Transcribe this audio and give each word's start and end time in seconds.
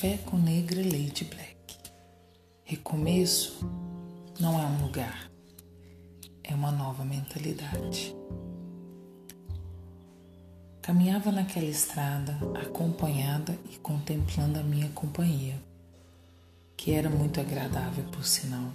Café 0.00 0.16
com 0.24 0.38
Negra 0.38 0.80
Lady 0.82 1.24
Black. 1.24 1.76
Recomeço 2.64 3.70
não 4.40 4.58
é 4.58 4.64
um 4.64 4.86
lugar, 4.86 5.30
é 6.42 6.54
uma 6.54 6.72
nova 6.72 7.04
mentalidade. 7.04 8.16
Caminhava 10.80 11.30
naquela 11.30 11.66
estrada 11.66 12.38
acompanhada 12.62 13.58
e 13.70 13.76
contemplando 13.76 14.58
a 14.58 14.62
minha 14.62 14.88
companhia, 14.94 15.62
que 16.78 16.92
era 16.92 17.10
muito 17.10 17.38
agradável 17.38 18.04
por 18.04 18.24
sinal. 18.24 18.72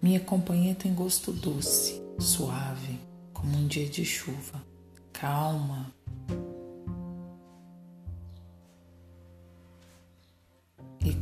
Minha 0.00 0.20
companhia 0.20 0.74
tem 0.74 0.94
gosto 0.94 1.32
doce, 1.32 2.02
suave, 2.18 2.98
como 3.34 3.54
um 3.54 3.66
dia 3.66 3.86
de 3.86 4.06
chuva, 4.06 4.64
calma, 5.12 5.92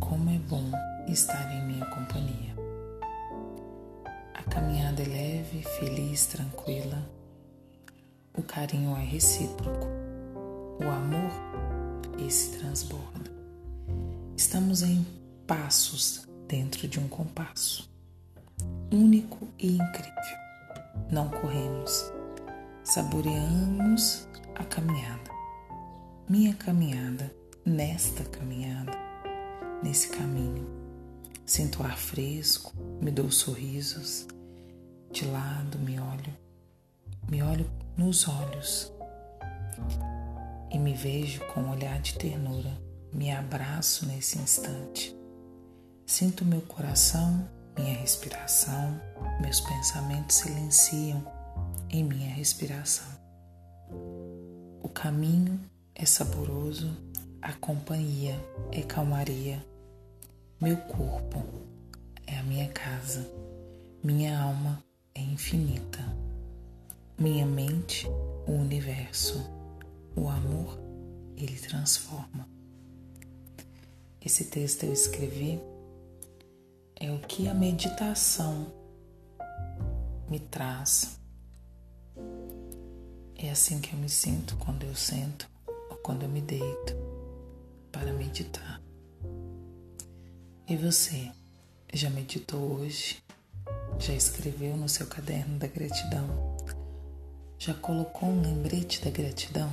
como 0.09 0.31
é 0.31 0.39
bom 0.39 0.71
estar 1.09 1.51
em 1.53 1.67
minha 1.67 1.87
companhia. 1.87 2.55
A 4.35 4.43
caminhada 4.45 5.03
é 5.03 5.07
leve, 5.07 5.63
feliz, 5.79 6.27
tranquila. 6.27 7.03
O 8.37 8.43
carinho 8.43 8.97
é 8.97 9.05
recíproco. 9.05 9.87
O 10.79 10.89
amor, 10.89 11.33
esse 12.27 12.59
transborda. 12.59 13.31
Estamos 14.37 14.83
em 14.83 15.07
passos 15.47 16.29
dentro 16.49 16.87
de 16.87 17.01
um 17.01 17.09
compasso, 17.09 17.91
único 18.93 19.49
e 19.59 19.77
incrível. 19.77 20.39
Não 21.11 21.29
corremos, 21.29 22.13
saboreamos 22.83 24.29
a 24.55 24.65
caminhada. 24.65 25.31
Minha 26.29 26.55
caminhada, 26.55 27.35
nesta 27.65 28.25
caminhada, 28.25 29.04
nesse 29.85 30.09
caminho. 30.09 30.67
Sinto 31.45 31.83
ar 31.83 31.99
fresco, 31.99 32.73
me 33.03 33.11
dou 33.11 33.31
sorrisos, 33.31 34.27
de 35.13 35.27
lado 35.27 35.79
me 35.79 36.01
olho, 36.01 36.35
me 37.29 37.43
olho 37.43 37.71
nos 37.97 38.27
olhos 38.27 38.91
e 40.71 40.79
me 40.79 40.95
vejo 40.95 41.45
com 41.53 41.61
um 41.61 41.71
olhar 41.71 42.01
de 42.01 42.15
ternura, 42.15 42.73
me 43.13 43.31
abraço 43.31 44.07
nesse 44.07 44.39
instante. 44.39 45.15
Sinto 46.07 46.47
meu 46.47 46.63
coração, 46.63 47.47
minha 47.77 47.95
respiração, 47.99 48.99
meus 49.41 49.61
pensamentos 49.61 50.37
silenciam 50.37 51.23
em 51.91 52.03
minha 52.03 52.35
respiração. 52.35 53.07
O 54.83 54.89
caminho 54.89 55.61
é 55.95 56.07
saboroso, 56.07 56.91
a 57.43 57.53
companhia 57.53 58.35
é 58.73 58.81
calmaria. 58.81 59.74
Meu 60.65 60.79
corpo 60.79 61.45
é 62.27 62.39
a 62.39 62.43
minha 62.43 62.67
casa, 62.71 63.31
minha 64.03 64.41
alma 64.41 64.83
é 65.15 65.21
infinita, 65.21 65.99
minha 67.19 67.45
mente, 67.45 68.07
o 68.47 68.53
universo, 68.53 69.45
o 70.17 70.27
amor, 70.27 70.79
ele 71.37 71.59
transforma. 71.59 72.49
Esse 74.25 74.47
texto 74.47 74.85
eu 74.85 74.93
escrevi 74.95 75.61
é 76.99 77.13
o 77.13 77.19
que 77.19 77.47
a 77.47 77.53
meditação 77.53 78.73
me 80.31 80.41
traz. 80.41 81.21
É 83.37 83.51
assim 83.51 83.83
que 83.83 83.93
eu 83.93 83.99
me 83.99 84.09
sinto 84.09 84.57
quando 84.57 84.85
eu 84.85 84.95
sento 84.95 85.47
ou 85.91 85.99
quando 85.99 86.23
eu 86.23 86.29
me 86.31 86.41
deito 86.41 86.97
para 87.93 88.15
meditar. 88.15 88.84
E 90.67 90.77
você, 90.79 91.31
já 91.93 92.09
meditou 92.09 92.81
hoje? 92.81 93.23
Já 93.99 94.15
escreveu 94.15 94.75
no 94.79 94.89
seu 94.89 95.07
caderno 95.07 95.59
da 95.59 95.67
gratidão? 95.67 96.27
Já 97.59 97.75
colocou 97.75 98.31
um 98.31 98.41
lembrete 98.41 99.05
da 99.05 99.11
gratidão? 99.11 99.71